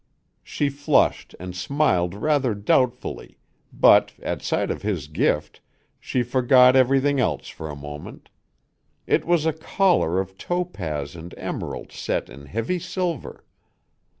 [0.41, 3.37] She flushed and smiled rather doubtfully,
[3.71, 5.61] but, at sight of his gift,
[5.99, 8.31] she forgot everything else for a moment.
[9.05, 13.45] It was a collar of topaz and emerald set in heavy silver.